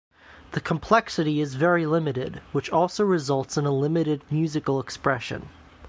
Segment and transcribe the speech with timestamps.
[0.53, 5.49] The complexity is very limited, which also results in a limited musical expression.